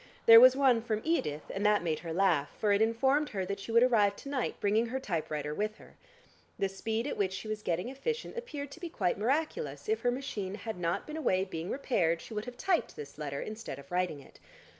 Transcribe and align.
There 0.25 0.39
was 0.39 0.55
one 0.55 0.81
from 0.81 1.01
Edith, 1.03 1.43
and 1.53 1.63
that 1.63 1.83
made 1.83 1.99
her 1.99 2.11
laugh, 2.11 2.49
for 2.57 2.71
it 2.71 2.81
informed 2.81 3.29
her 3.29 3.45
that 3.45 3.59
she 3.59 3.71
would 3.71 3.83
arrive 3.83 4.15
to 4.15 4.29
night 4.29 4.59
bringing 4.59 4.87
her 4.87 4.99
typewriter 4.99 5.53
with 5.53 5.75
her. 5.77 5.95
The 6.57 6.69
speed 6.69 7.05
at 7.05 7.17
which 7.17 7.31
she 7.33 7.47
was 7.47 7.61
getting 7.61 7.87
efficient 7.89 8.35
appeared 8.35 8.71
to 8.71 8.79
be 8.79 8.89
quite 8.89 9.19
miraculous, 9.19 9.87
if 9.87 10.01
her 10.01 10.09
machine 10.09 10.55
had 10.55 10.79
not 10.79 11.05
been 11.05 11.17
away 11.17 11.43
being 11.45 11.69
repaired, 11.69 12.19
she 12.19 12.33
would 12.33 12.45
have 12.45 12.57
typed 12.57 12.95
this 12.95 13.19
letter 13.19 13.41
instead 13.41 13.77
of 13.77 13.91
writing 13.91 14.19
it. 14.19 14.39